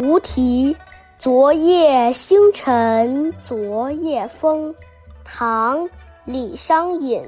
[0.00, 0.76] 无题，
[1.18, 4.72] 昨夜星辰昨夜风，
[5.24, 5.80] 唐·
[6.24, 7.20] 李商隐。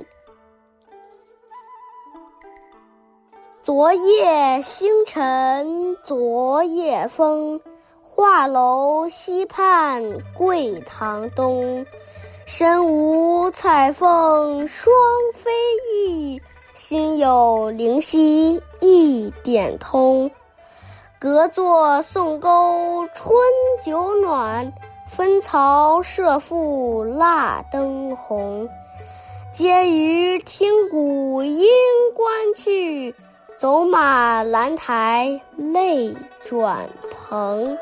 [3.64, 7.60] 昨夜星辰昨夜风，
[8.04, 10.00] 画楼西畔
[10.38, 11.84] 桂堂东。
[12.46, 14.94] 身无彩凤双
[15.34, 15.50] 飞
[15.92, 16.40] 翼，
[16.76, 20.30] 心有灵犀一点通。
[21.20, 23.38] 隔座送钩春
[23.84, 24.72] 酒暖，
[25.06, 28.66] 分曹射覆蜡灯红。
[29.52, 31.68] 嗟余听鼓应
[32.14, 33.14] 官去，
[33.58, 37.76] 走马兰台泪转蓬。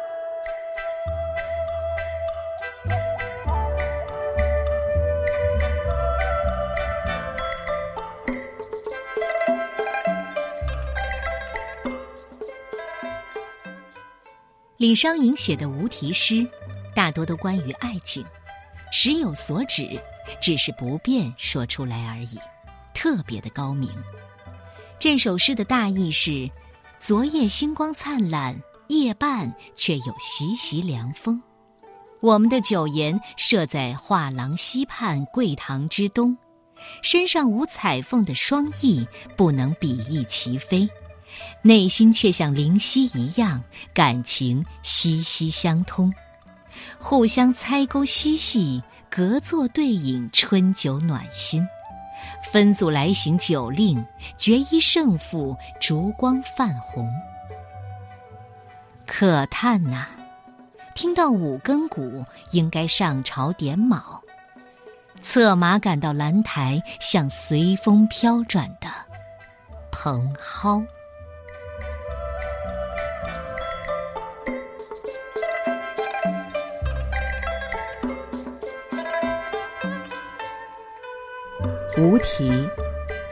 [14.78, 16.46] 李商隐写的无题诗，
[16.94, 18.24] 大多都关于爱情，
[18.92, 20.00] 时有所指，
[20.40, 22.38] 只是不便说出来而已，
[22.94, 23.90] 特别的高明。
[24.96, 26.48] 这首诗的大意是：
[27.00, 31.42] 昨夜星光灿烂，夜半却有习习凉风。
[32.20, 36.38] 我们的酒筵设在画廊西畔桂堂之东，
[37.02, 39.04] 身上无彩凤的双翼
[39.36, 40.88] 不能比翼齐飞。
[41.62, 43.62] 内心却像灵犀一样，
[43.92, 46.12] 感情息息相通，
[46.98, 51.66] 互相猜勾嬉戏，隔座对饮春酒暖心。
[52.52, 54.02] 分组来行酒令，
[54.36, 57.08] 决一胜负，烛光泛红。
[59.06, 60.06] 可叹呐，
[60.94, 64.22] 听到五更鼓，应该上朝点卯，
[65.22, 68.88] 策马赶到兰台，像随风飘转的
[69.90, 70.84] 蓬蒿。
[81.98, 82.48] 无题，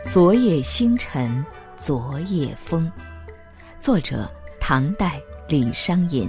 [0.08, 1.44] 昨夜星辰
[1.76, 2.90] 昨夜风。
[3.78, 4.28] 作者：
[4.58, 6.28] 唐代李商隐。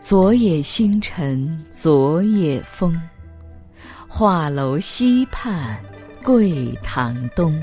[0.00, 2.96] 昨夜星辰昨夜风，
[4.06, 5.76] 画楼西畔
[6.22, 7.60] 桂堂东。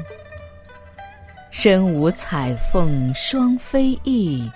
[1.49, 4.51] 身无彩凤双飞翼，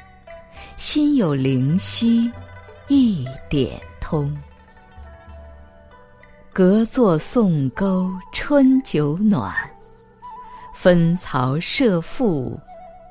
[0.76, 2.30] 心有灵犀
[2.90, 4.36] 一点通。
[6.54, 9.52] 隔座送钩春酒暖，
[10.76, 12.56] 分曹射覆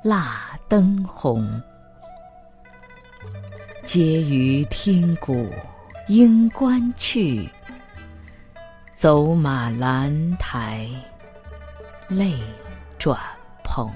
[0.04, 1.44] 蜡灯红。
[3.82, 5.50] 嗟余听鼓
[6.06, 7.50] 应官去，
[8.94, 10.88] 走马兰台
[12.06, 12.38] 泪
[12.96, 13.18] 转
[13.64, 13.90] 蓬。